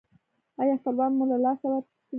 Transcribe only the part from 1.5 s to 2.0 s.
ورکړي؟